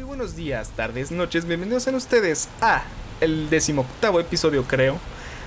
[0.00, 2.84] Muy buenos días, tardes, noches, bienvenidos a ustedes a
[3.20, 4.96] el decimoctavo episodio, creo,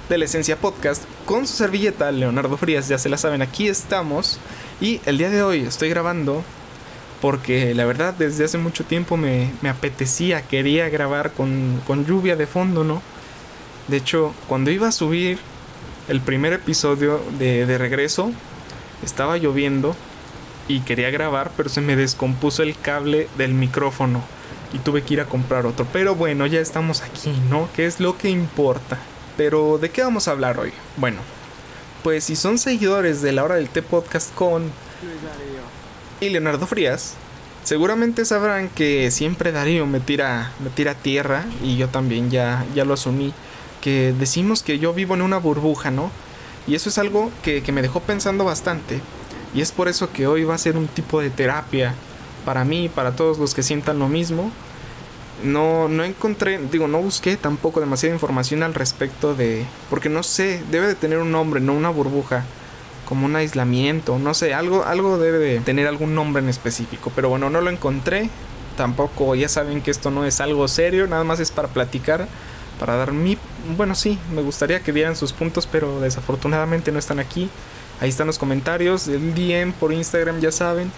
[0.09, 4.37] de la Esencia Podcast con su servilleta Leonardo Frías, ya se la saben, aquí estamos.
[4.79, 6.43] Y el día de hoy estoy grabando
[7.19, 12.35] porque la verdad desde hace mucho tiempo me, me apetecía, quería grabar con, con lluvia
[12.35, 13.01] de fondo, ¿no?
[13.87, 15.39] De hecho, cuando iba a subir
[16.09, 18.31] el primer episodio de, de regreso,
[19.03, 19.95] estaba lloviendo
[20.67, 24.21] y quería grabar, pero se me descompuso el cable del micrófono
[24.73, 25.87] y tuve que ir a comprar otro.
[25.93, 27.69] Pero bueno, ya estamos aquí, ¿no?
[27.75, 28.97] ¿Qué es lo que importa?
[29.37, 30.73] Pero ¿de qué vamos a hablar hoy?
[30.97, 31.19] Bueno,
[32.03, 34.71] pues si son seguidores de la hora del T podcast con
[36.19, 37.15] y Leonardo Frías,
[37.63, 42.85] seguramente sabrán que siempre Darío me tira, me tira tierra y yo también ya, ya
[42.85, 43.33] lo asumí.
[43.81, 46.09] Que decimos que yo vivo en una burbuja, ¿no?
[46.67, 49.01] Y eso es algo que, que me dejó pensando bastante.
[49.53, 51.93] Y es por eso que hoy va a ser un tipo de terapia
[52.45, 54.51] para mí, para todos los que sientan lo mismo.
[55.43, 59.65] No, no encontré, digo, no busqué tampoco demasiada información al respecto de...
[59.89, 62.45] Porque no sé, debe de tener un nombre, no una burbuja.
[63.07, 67.11] Como un aislamiento, no sé, algo, algo debe de tener algún nombre en específico.
[67.15, 68.29] Pero bueno, no lo encontré.
[68.77, 72.27] Tampoco, ya saben que esto no es algo serio, nada más es para platicar,
[72.79, 73.37] para dar mi...
[73.77, 77.49] Bueno, sí, me gustaría que dieran sus puntos, pero desafortunadamente no están aquí.
[77.99, 80.91] Ahí están los comentarios, el DM por Instagram, ya saben.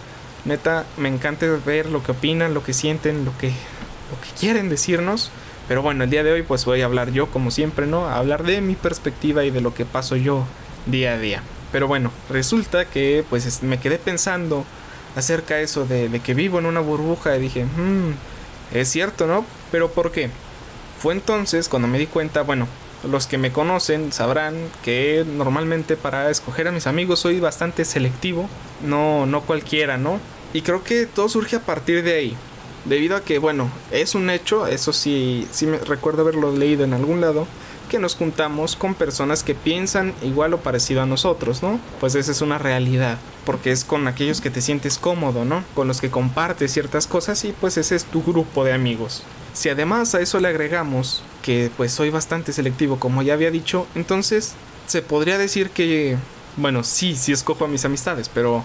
[0.46, 4.70] Neta, me encanta ver lo que opinan, lo que sienten, lo que, lo que quieren
[4.70, 5.32] decirnos.
[5.68, 8.08] Pero bueno, el día de hoy pues voy a hablar yo, como siempre, ¿no?
[8.08, 10.46] A hablar de mi perspectiva y de lo que paso yo
[10.86, 11.42] día a día.
[11.72, 14.66] Pero bueno, resulta que pues me quedé pensando
[15.16, 18.12] acerca de eso de, de que vivo en una burbuja y dije, hmm,
[18.76, 19.46] es cierto, ¿no?
[19.72, 20.30] Pero ¿por qué?
[21.00, 22.68] Fue entonces cuando me di cuenta, bueno,
[23.04, 28.50] los que me conocen sabrán que normalmente para escoger a mis amigos soy bastante selectivo,
[28.84, 30.20] no, no cualquiera, ¿no?
[30.56, 32.38] Y creo que todo surge a partir de ahí.
[32.86, 36.94] Debido a que, bueno, es un hecho, eso sí, sí me recuerdo haberlo leído en
[36.94, 37.46] algún lado,
[37.90, 41.78] que nos juntamos con personas que piensan igual o parecido a nosotros, ¿no?
[42.00, 45.62] Pues esa es una realidad, porque es con aquellos que te sientes cómodo, ¿no?
[45.76, 49.24] Con los que compartes ciertas cosas y pues ese es tu grupo de amigos.
[49.52, 53.88] Si además a eso le agregamos que pues soy bastante selectivo como ya había dicho,
[53.94, 54.54] entonces
[54.88, 56.16] se podría decir que,
[56.56, 58.64] bueno, sí, sí escojo a mis amistades, pero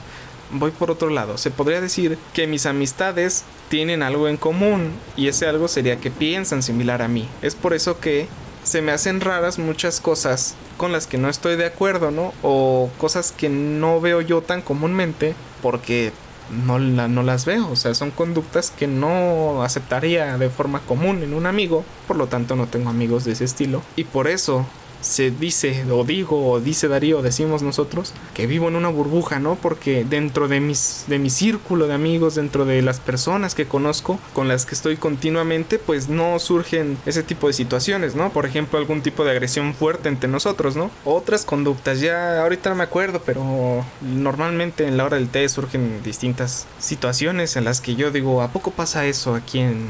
[0.53, 1.39] voy por otro lado.
[1.39, 6.11] Se podría decir que mis amistades tienen algo en común y ese algo sería que
[6.11, 7.29] piensan similar a mí.
[7.43, 8.29] Es por eso que
[8.65, 12.33] se me hacen raras muchas cosas con las que no estoy de acuerdo, ¿no?
[12.43, 16.13] O cosas que no veo yo tan comúnmente porque
[16.51, 17.71] no, la, no las veo.
[17.71, 21.85] O sea, son conductas que no aceptaría de forma común en un amigo.
[22.07, 23.83] Por lo tanto, no tengo amigos de ese estilo.
[23.97, 24.67] Y por eso
[25.01, 29.55] se dice, o digo, o dice Darío, decimos nosotros, que vivo en una burbuja, ¿no?
[29.55, 34.19] Porque dentro de, mis, de mi círculo de amigos, dentro de las personas que conozco,
[34.35, 38.31] con las que estoy continuamente, pues no surgen ese tipo de situaciones, ¿no?
[38.31, 40.91] Por ejemplo, algún tipo de agresión fuerte entre nosotros, ¿no?
[41.05, 46.03] Otras conductas, ya ahorita no me acuerdo, pero normalmente en la hora del té surgen
[46.03, 49.87] distintas situaciones en las que yo digo, ¿a poco pasa eso aquí en,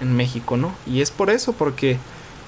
[0.00, 0.74] en México, ¿no?
[0.86, 1.98] Y es por eso, porque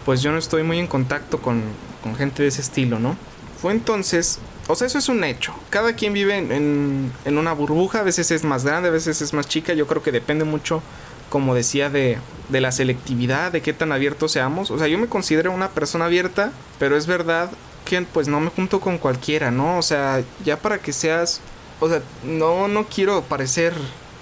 [0.04, 1.62] pues yo no estoy muy en contacto con,
[2.02, 3.16] con gente de ese estilo, ¿no?
[3.60, 4.38] Fue entonces,
[4.68, 5.54] o sea, eso es un hecho.
[5.70, 9.32] Cada quien vive en, en, una burbuja, a veces es más grande, a veces es
[9.32, 9.72] más chica.
[9.74, 10.82] Yo creo que depende mucho,
[11.28, 14.70] como decía, de, de la selectividad, de qué tan abiertos seamos.
[14.70, 17.50] O sea, yo me considero una persona abierta, pero es verdad
[17.84, 19.78] que pues no me junto con cualquiera, ¿no?
[19.78, 21.40] O sea, ya para que seas,
[21.80, 23.72] o sea, no, no quiero parecer,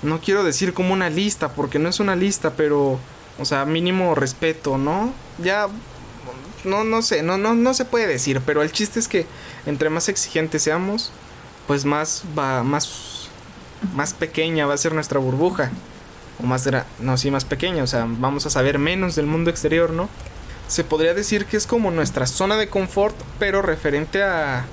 [0.02, 2.98] no quiero decir como una lista, porque no es una lista, pero,
[3.38, 5.12] o sea, mínimo respeto, ¿no?
[5.42, 5.68] Ya
[6.66, 9.26] no, no sé, no, no, no se puede decir, pero el chiste es que
[9.64, 11.12] entre más exigentes seamos,
[11.66, 13.28] pues más va, más,
[13.94, 15.70] más pequeña va a ser nuestra burbuja.
[16.42, 16.68] O más,
[17.00, 20.08] no, sí, más pequeña, o sea, vamos a saber menos del mundo exterior, ¿no?
[20.68, 24.66] Se podría decir que es como nuestra zona de confort, pero referente a,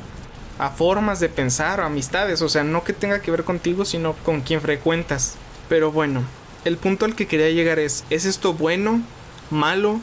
[0.59, 4.13] a formas de pensar o amistades, o sea, no que tenga que ver contigo, sino
[4.25, 5.35] con quien frecuentas.
[5.69, 6.23] Pero bueno,
[6.65, 9.01] el punto al que quería llegar es, ¿es esto bueno?
[9.49, 10.01] ¿Malo?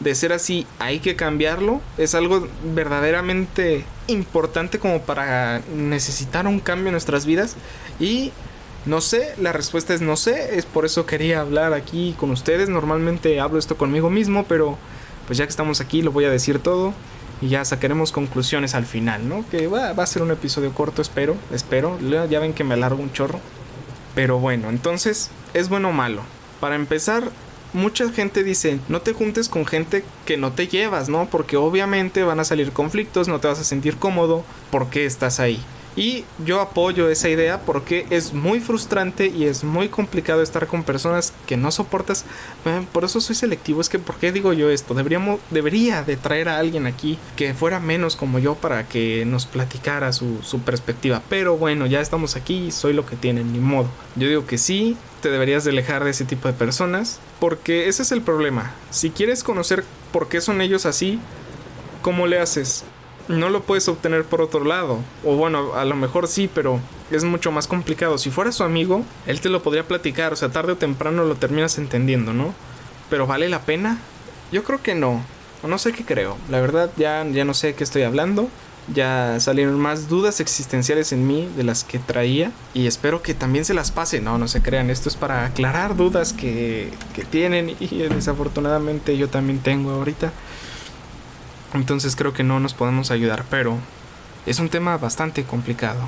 [0.00, 1.80] De ser así hay que cambiarlo.
[1.96, 7.56] Es algo verdaderamente importante como para necesitar un cambio en nuestras vidas.
[7.98, 8.32] Y
[8.86, 10.58] no sé, la respuesta es no sé.
[10.58, 12.68] Es por eso quería hablar aquí con ustedes.
[12.68, 14.78] Normalmente hablo esto conmigo mismo, pero
[15.26, 16.94] pues ya que estamos aquí lo voy a decir todo.
[17.40, 19.44] Y ya sacaremos conclusiones al final, ¿no?
[19.48, 21.96] Que va, va a ser un episodio corto, espero, espero.
[22.28, 23.38] Ya ven que me alargo un chorro.
[24.16, 26.22] Pero bueno, entonces, ¿es bueno o malo?
[26.58, 27.30] Para empezar,
[27.72, 31.28] mucha gente dice, no te juntes con gente que no te llevas, ¿no?
[31.30, 35.60] Porque obviamente van a salir conflictos, no te vas a sentir cómodo porque estás ahí.
[35.96, 40.84] Y yo apoyo esa idea porque es muy frustrante y es muy complicado estar con
[40.84, 42.26] personas que no soportas.
[42.92, 43.80] Por eso soy selectivo.
[43.80, 44.94] Es que, ¿por qué digo yo esto?
[44.94, 49.46] Deberíamos, debería de traer a alguien aquí que fuera menos como yo para que nos
[49.46, 51.22] platicara su, su perspectiva.
[51.28, 53.88] Pero bueno, ya estamos aquí soy lo que tienen, ni modo.
[54.14, 57.18] Yo digo que sí, te deberías de alejar de ese tipo de personas.
[57.40, 58.72] Porque ese es el problema.
[58.90, 61.18] Si quieres conocer por qué son ellos así,
[62.02, 62.84] ¿cómo le haces?
[63.28, 64.98] No lo puedes obtener por otro lado.
[65.24, 66.80] O bueno, a lo mejor sí, pero
[67.10, 68.16] es mucho más complicado.
[68.16, 71.34] Si fuera su amigo, él te lo podría platicar, o sea, tarde o temprano lo
[71.34, 72.54] terminas entendiendo, ¿no?
[73.10, 73.98] Pero ¿vale la pena?
[74.50, 75.22] Yo creo que no.
[75.62, 76.36] O no sé qué creo.
[76.50, 78.48] La verdad ya, ya no sé qué estoy hablando.
[78.94, 82.52] Ya salieron más dudas existenciales en mí de las que traía.
[82.72, 84.20] Y espero que también se las pase.
[84.20, 84.88] No, no se crean.
[84.88, 87.76] Esto es para aclarar dudas que, que tienen.
[87.80, 90.32] Y desafortunadamente yo también tengo ahorita.
[91.74, 93.44] Entonces creo que no nos podemos ayudar.
[93.50, 93.78] Pero
[94.46, 96.00] es un tema bastante complicado.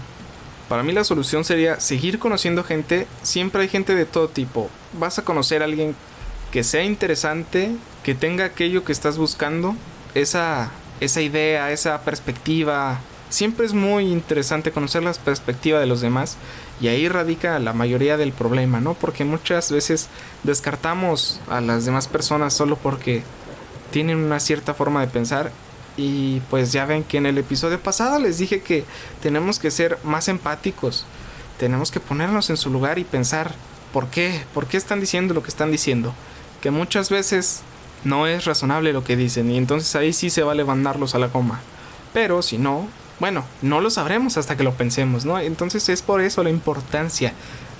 [0.69, 3.07] Para mí la solución sería seguir conociendo gente.
[3.23, 4.71] Siempre hay gente de todo tipo.
[4.93, 5.97] Vas a conocer a alguien
[6.51, 7.73] que sea interesante,
[8.03, 9.77] que tenga aquello que estás buscando,
[10.15, 10.71] esa,
[11.01, 13.01] esa idea, esa perspectiva.
[13.29, 16.37] Siempre es muy interesante conocer la perspectiva de los demás
[16.81, 18.95] y ahí radica la mayoría del problema, ¿no?
[18.95, 20.09] Porque muchas veces
[20.43, 23.23] descartamos a las demás personas solo porque
[23.91, 25.53] tienen una cierta forma de pensar
[25.97, 28.85] y pues ya ven que en el episodio pasado les dije que
[29.23, 31.05] tenemos que ser más empáticos.
[31.59, 33.55] Tenemos que ponernos en su lugar y pensar
[33.93, 36.15] por qué, por qué están diciendo lo que están diciendo.
[36.63, 37.63] Que muchas veces
[38.05, 41.19] no es razonable lo que dicen y entonces ahí sí se va a levantarlos a
[41.19, 41.61] la coma.
[42.13, 42.89] Pero si no,
[43.19, 45.39] bueno, no lo sabremos hasta que lo pensemos, ¿no?
[45.39, 47.35] Entonces es por eso la importancia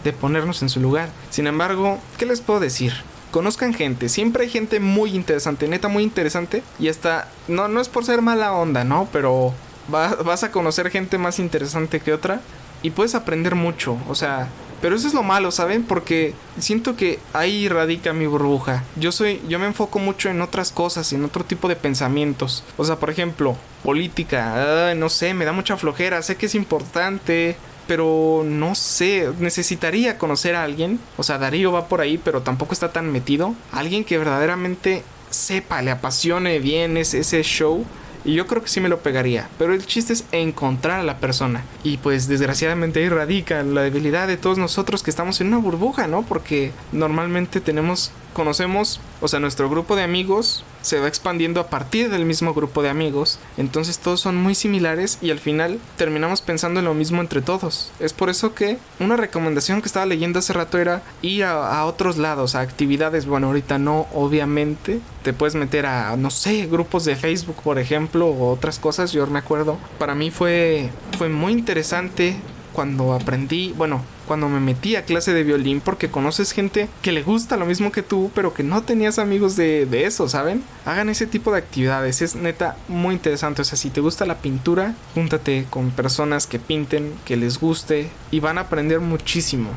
[0.05, 1.09] de ponernos en su lugar.
[1.31, 2.93] Sin embargo, ¿qué les puedo decir?
[3.31, 4.09] Conozcan gente.
[4.09, 6.63] Siempre hay gente muy interesante, neta muy interesante.
[6.79, 9.09] Y hasta, no, no es por ser mala onda, ¿no?
[9.13, 9.55] Pero
[9.89, 12.41] vas a conocer gente más interesante que otra.
[12.83, 14.49] Y puedes aprender mucho, o sea...
[14.81, 15.83] Pero eso es lo malo, ¿saben?
[15.83, 18.83] Porque siento que ahí radica mi burbuja.
[18.97, 22.65] Yo soy, yo me enfoco mucho en otras cosas, en otro tipo de pensamientos.
[22.79, 27.57] O sea, por ejemplo, política, no sé, me da mucha flojera, sé que es importante,
[27.91, 31.01] pero no sé, necesitaría conocer a alguien.
[31.17, 33.57] O sea, Darío va por ahí, pero tampoco está tan metido.
[33.73, 37.85] Alguien que verdaderamente sepa, le apasione bien ese, ese show
[38.25, 39.49] y yo creo que sí me lo pegaría.
[39.59, 41.65] Pero el chiste es encontrar a la persona.
[41.83, 46.07] Y pues desgraciadamente ahí radica la debilidad de todos nosotros que estamos en una burbuja,
[46.07, 46.23] ¿no?
[46.23, 52.11] Porque normalmente tenemos, conocemos, o sea, nuestro grupo de amigos se va expandiendo a partir
[52.11, 53.39] del mismo grupo de amigos.
[53.57, 57.91] Entonces todos son muy similares y al final terminamos pensando en lo mismo entre todos.
[58.01, 61.87] Es por eso que una recomendación que estaba leyendo hace rato era ir a, a
[61.87, 63.27] otros lados, a actividades.
[63.27, 65.01] Bueno, ahorita no, obviamente.
[65.23, 69.13] Te puedes meter a, no sé, grupos de Facebook, por ejemplo, o otras cosas.
[69.13, 69.77] Yo me acuerdo.
[69.99, 72.37] Para mí fue, fue muy interesante
[72.73, 77.25] cuando aprendí, bueno, cuando me metí a clase de violín porque conoces gente que le
[77.25, 80.63] gusta lo mismo que tú, pero que no tenías amigos de, de eso, ¿saben?
[80.85, 83.63] Hagan ese tipo de actividades, es neta muy interesante.
[83.63, 88.09] O sea, si te gusta la pintura, júntate con personas que pinten, que les guste
[88.31, 89.71] y van a aprender muchísimo.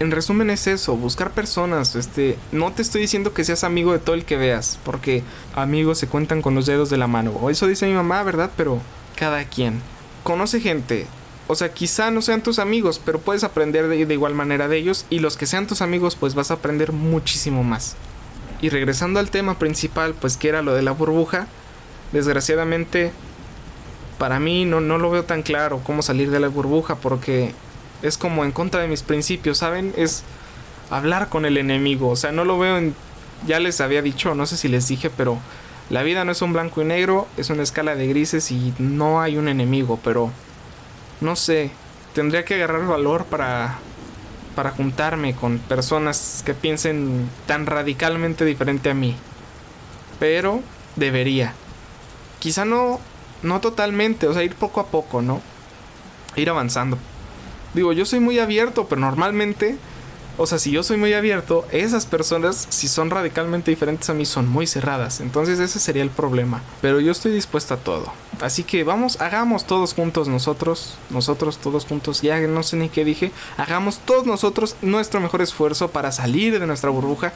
[0.00, 4.00] En resumen es eso, buscar personas, este, no te estoy diciendo que seas amigo de
[4.00, 5.22] todo el que veas, porque
[5.54, 8.50] amigos se cuentan con los dedos de la mano, o eso dice mi mamá, ¿verdad?
[8.56, 8.80] Pero
[9.14, 9.80] cada quien.
[10.24, 11.06] Conoce gente,
[11.48, 15.06] o sea, quizá no sean tus amigos, pero puedes aprender de, igual manera de ellos
[15.08, 17.96] y los que sean tus amigos pues vas a aprender muchísimo más.
[18.60, 21.46] Y regresando al tema principal, pues que era lo de la burbuja,
[22.12, 23.12] desgraciadamente
[24.18, 27.54] para mí no, no lo veo tan claro cómo salir de la burbuja porque
[28.02, 29.94] es como en contra de mis principios, ¿saben?
[29.96, 30.24] Es
[30.90, 32.94] hablar con el enemigo, o sea, no lo veo en...
[33.46, 35.38] Ya les había dicho, no sé si les dije, pero
[35.88, 39.22] la vida no es un blanco y negro, es una escala de grises y no
[39.22, 40.30] hay un enemigo, pero
[41.20, 41.70] no sé,
[42.14, 43.78] tendría que agarrar valor para
[44.54, 49.14] para juntarme con personas que piensen tan radicalmente diferente a mí.
[50.18, 50.62] Pero
[50.96, 51.54] debería.
[52.40, 52.98] Quizá no
[53.42, 55.40] no totalmente, o sea, ir poco a poco, ¿no?
[56.34, 56.98] Ir avanzando.
[57.72, 59.78] Digo, yo soy muy abierto, pero normalmente
[60.38, 64.24] o sea, si yo soy muy abierto, esas personas, si son radicalmente diferentes a mí,
[64.24, 65.20] son muy cerradas.
[65.20, 66.62] Entonces ese sería el problema.
[66.80, 68.12] Pero yo estoy dispuesta a todo.
[68.40, 73.04] Así que vamos, hagamos todos juntos nosotros, nosotros todos juntos, ya no sé ni qué
[73.04, 77.32] dije, hagamos todos nosotros nuestro mejor esfuerzo para salir de nuestra burbuja.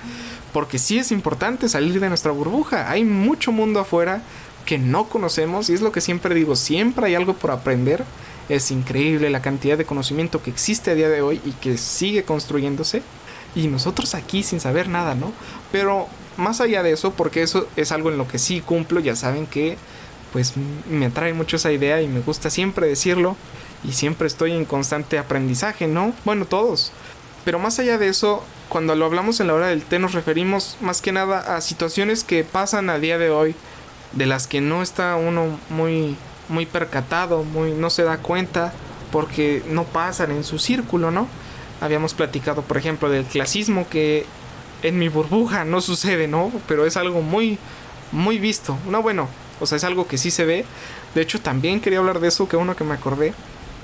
[0.52, 2.90] Porque sí es importante salir de nuestra burbuja.
[2.90, 4.23] Hay mucho mundo afuera
[4.64, 8.04] que no conocemos y es lo que siempre digo, siempre hay algo por aprender
[8.49, 12.25] es increíble la cantidad de conocimiento que existe a día de hoy y que sigue
[12.25, 13.02] construyéndose.
[13.54, 15.33] Y nosotros aquí sin saber nada, ¿no?
[15.71, 19.14] Pero más allá de eso, porque eso es algo en lo que sí cumplo, ya
[19.14, 19.76] saben que
[20.33, 20.54] pues
[20.88, 23.37] me atrae mucho esa idea y me gusta siempre decirlo
[23.85, 26.14] y siempre estoy en constante aprendizaje, ¿no?
[26.25, 26.92] Bueno, todos.
[27.45, 30.78] Pero más allá de eso, cuando lo hablamos en la hora del té nos referimos
[30.81, 33.54] más que nada a situaciones que pasan a día de hoy,
[34.12, 36.16] de las que no está uno muy,
[36.49, 38.73] muy percatado, muy, no se da cuenta,
[39.11, 41.28] porque no pasan en su círculo, ¿no?
[41.81, 44.26] Habíamos platicado, por ejemplo, del clasismo que
[44.83, 46.52] en mi burbuja no sucede, ¿no?
[46.66, 47.59] Pero es algo muy,
[48.11, 48.78] muy visto.
[48.88, 49.28] No, bueno,
[49.61, 50.64] o sea, es algo que sí se ve.
[51.14, 53.35] De hecho, también quería hablar de eso, que uno que me acordé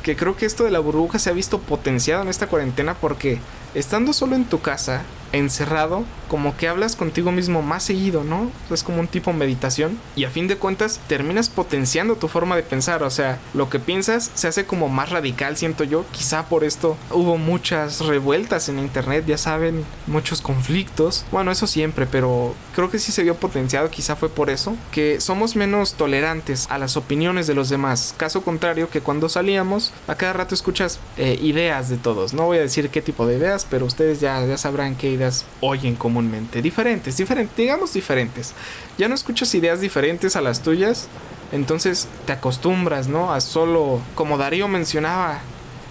[0.03, 3.39] que creo que esto de la burbuja se ha visto potenciado en esta cuarentena porque
[3.75, 8.51] estando solo en tu casa, encerrado, como que hablas contigo mismo más seguido, ¿no?
[8.71, 12.63] Es como un tipo meditación y a fin de cuentas terminas potenciando tu forma de
[12.63, 16.65] pensar, o sea, lo que piensas se hace como más radical, siento yo, quizá por
[16.65, 22.91] esto hubo muchas revueltas en internet, ya saben, muchos conflictos, bueno, eso siempre, pero creo
[22.91, 26.97] que sí se vio potenciado, quizá fue por eso, que somos menos tolerantes a las
[26.97, 31.89] opiniones de los demás, caso contrario que cuando salíamos, a cada rato escuchas eh, ideas
[31.89, 34.97] de todos, no voy a decir qué tipo de ideas, pero ustedes ya, ya sabrán
[34.97, 35.11] qué
[35.61, 36.63] oyen comúnmente.
[36.63, 38.55] Diferentes, diferentes, digamos diferentes.
[38.97, 41.09] Ya no escuchas ideas diferentes a las tuyas,
[41.53, 43.33] entonces te acostumbras, ¿no?
[43.33, 45.41] A solo, como Darío mencionaba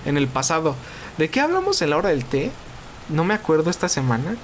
[0.05, 0.75] en el pasado,
[1.17, 2.51] ¿de qué hablamos en la hora del té?
[3.09, 4.35] No me acuerdo esta semana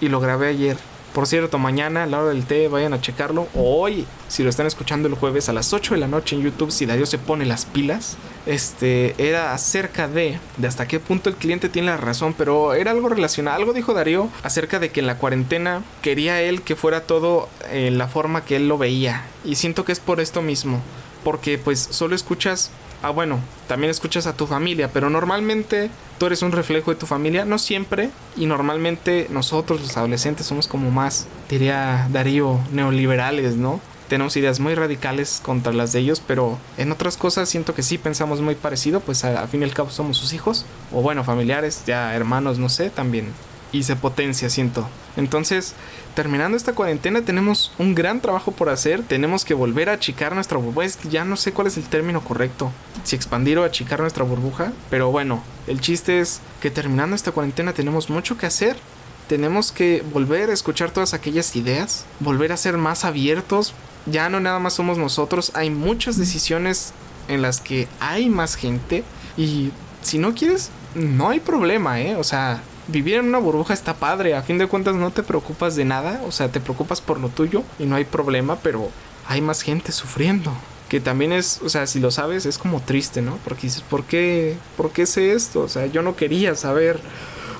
[0.00, 0.76] y lo grabé ayer.
[1.18, 3.48] Por cierto, mañana a la hora del té vayan a checarlo.
[3.52, 6.42] O hoy, si lo están escuchando el jueves a las 8 de la noche en
[6.42, 8.16] YouTube, si Darío se pone las pilas.
[8.46, 13.08] Este era acerca de, hasta qué punto el cliente tiene la razón, pero era algo
[13.08, 13.56] relacionado.
[13.56, 17.98] Algo dijo Darío acerca de que en la cuarentena quería él que fuera todo en
[17.98, 19.24] la forma que él lo veía.
[19.44, 20.80] Y siento que es por esto mismo.
[21.24, 22.70] Porque pues solo escuchas
[23.00, 27.06] Ah, bueno, también escuchas a tu familia, pero normalmente tú eres un reflejo de tu
[27.06, 33.80] familia, no siempre, y normalmente nosotros los adolescentes somos como más, diría Darío, neoliberales, ¿no?
[34.08, 37.98] Tenemos ideas muy radicales contra las de ellos, pero en otras cosas siento que sí
[37.98, 41.84] pensamos muy parecido, pues al fin y al cabo somos sus hijos, o bueno, familiares,
[41.86, 43.26] ya hermanos, no sé, también
[43.72, 44.88] y se potencia, siento.
[45.16, 45.74] Entonces,
[46.14, 50.58] terminando esta cuarentena tenemos un gran trabajo por hacer, tenemos que volver a achicar nuestra
[50.58, 52.72] burbuja, ya no sé cuál es el término correcto,
[53.04, 57.72] si expandir o achicar nuestra burbuja, pero bueno, el chiste es que terminando esta cuarentena
[57.72, 58.76] tenemos mucho que hacer,
[59.28, 63.74] tenemos que volver a escuchar todas aquellas ideas, volver a ser más abiertos,
[64.06, 66.92] ya no nada más somos nosotros, hay muchas decisiones
[67.28, 69.04] en las que hay más gente
[69.36, 69.70] y
[70.02, 72.16] si no quieres, no hay problema, ¿eh?
[72.16, 75.76] O sea, vivir en una burbuja está padre, a fin de cuentas no te preocupas
[75.76, 78.90] de nada, o sea, te preocupas por lo tuyo y no hay problema, pero
[79.26, 80.52] hay más gente sufriendo.
[80.88, 83.38] Que también es, o sea, si lo sabes, es como triste, ¿no?
[83.44, 84.56] Porque dices, ¿por qué?
[84.76, 85.60] ¿Por qué sé esto?
[85.60, 86.98] O sea, yo no quería saber.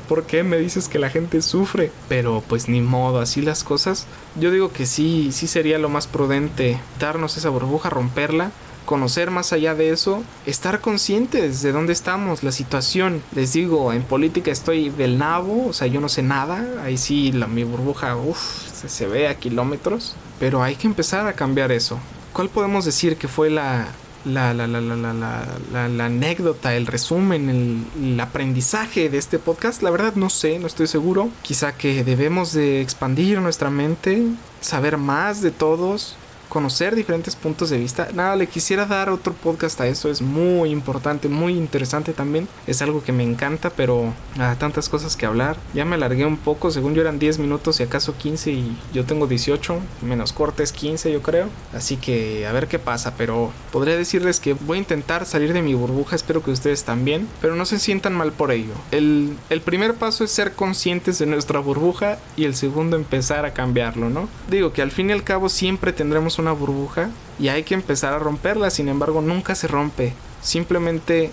[0.09, 1.93] ¿Por qué me dices que la gente sufre?
[2.09, 4.07] Pero pues ni modo, así las cosas.
[4.41, 8.51] Yo digo que sí, sí sería lo más prudente darnos esa burbuja, romperla
[8.88, 13.23] conocer más allá de eso, estar conscientes de dónde estamos, la situación.
[13.35, 17.30] Les digo, en política estoy del nabo, o sea, yo no sé nada, ahí sí
[17.30, 21.99] la, mi burbuja, uff, se, ve a kilómetros, pero hay que empezar a cambiar eso.
[22.33, 23.88] ¿Cuál podemos decir que fue la,
[24.25, 30.14] la, la, la, la, anécdota, el resumen, el, el, aprendizaje de este podcast, la verdad
[30.14, 31.28] no sé, no estoy seguro.
[31.42, 34.23] Quizá que debemos de expandir nuestra mente,
[34.62, 36.16] saber más de todos,
[36.49, 38.09] conocer diferentes puntos de vista.
[38.14, 42.49] Nada, le quisiera dar otro podcast a eso, es muy importante, muy interesante también.
[42.67, 45.57] Es algo que me encanta, pero a tantas cosas que hablar.
[45.75, 49.05] Ya me alargué un poco, según yo eran 10 minutos y acaso 15 y yo
[49.05, 51.49] tengo 18, menos cortes 15 yo creo.
[51.75, 55.62] Así que a ver qué pasa, pero podría decirles que voy a intentar salir de
[55.62, 58.73] mi burbuja, espero que ustedes también, pero no se sientan mal por ello.
[58.90, 63.52] El, el primer paso es ser conscientes de nuestra burbuja y el segundo empezar a
[63.52, 64.28] cambiarlo, ¿no?
[64.50, 68.12] Digo que al fin y al cabo siempre tendremos una burbuja y hay que empezar
[68.12, 71.30] a romperla, sin embargo nunca se rompe, simplemente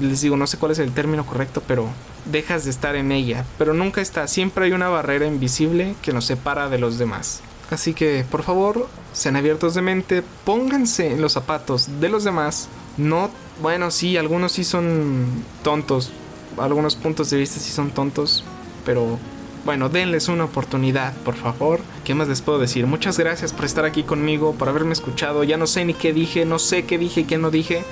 [0.00, 1.88] les digo, no sé cuál es el término correcto, pero
[2.26, 6.24] dejas de estar en ella, pero nunca está, siempre hay una barrera invisible que nos
[6.26, 7.42] separa de los demás.
[7.70, 12.68] Así que, por favor, sean abiertos de mente, pónganse en los zapatos de los demás.
[12.96, 13.30] No,
[13.62, 15.26] bueno, sí, algunos sí son
[15.62, 16.12] tontos,
[16.58, 18.44] algunos puntos de vista sí son tontos,
[18.84, 19.18] pero
[19.64, 21.80] bueno, denles una oportunidad, por favor.
[22.04, 22.86] ¿Qué más les puedo decir?
[22.86, 25.42] Muchas gracias por estar aquí conmigo, por haberme escuchado.
[25.42, 27.82] Ya no sé ni qué dije, no sé qué dije y qué no dije.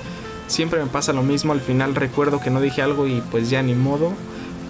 [0.47, 3.63] Siempre me pasa lo mismo, al final recuerdo que no dije algo y pues ya
[3.63, 4.13] ni modo.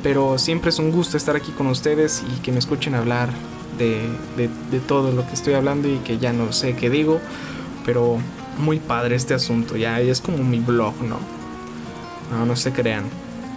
[0.01, 3.29] Pero siempre es un gusto estar aquí con ustedes y que me escuchen hablar
[3.77, 4.07] de,
[4.37, 7.19] de, todo lo que estoy hablando y que ya no sé qué digo.
[7.85, 8.17] Pero
[8.57, 11.19] muy padre este asunto, ya es como mi blog, ¿no?
[12.31, 13.05] No, no se crean.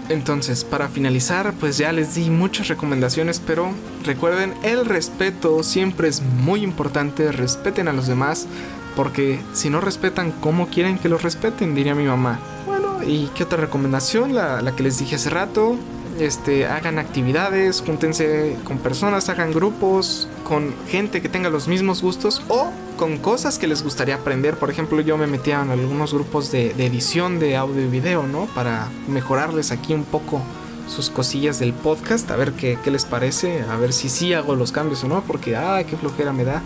[0.08, 3.70] Entonces, para finalizar, pues ya les di muchas recomendaciones, pero
[4.04, 8.46] recuerden, el respeto siempre es muy importante, respeten a los demás,
[8.94, 11.74] porque si no respetan, ¿cómo quieren que los respeten?
[11.74, 12.38] Diría mi mamá.
[12.66, 14.34] Bueno, ¿y qué otra recomendación?
[14.34, 15.76] La, que les dije hace rato.
[16.18, 22.42] Este, hagan actividades, júntense con personas, hagan grupos, con gente que tenga los mismos gustos
[22.48, 24.56] o con cosas que les gustaría aprender.
[24.56, 28.46] Por ejemplo, yo me metía en algunos grupos de, edición de audio y video, ¿no?
[28.54, 30.40] Para mejorarles aquí un poco
[30.88, 34.54] sus cosillas del podcast, a ver qué, qué les parece, a ver si sí hago
[34.54, 36.62] los cambios o no, porque, ay, qué flojera me da.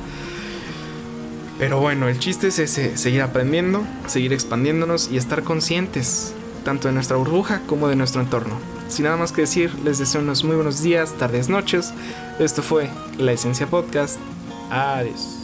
[1.59, 6.95] Pero bueno, el chiste es ese, seguir aprendiendo, seguir expandiéndonos y estar conscientes tanto de
[6.95, 8.80] nuestra burbuja como de nuestro entorno.
[8.91, 11.95] Sin nada más que decir, les deseo unos muy buenos días, tardes, noches.
[12.41, 14.19] Esto fue La Esencia Podcast.
[14.69, 15.40] Adiós.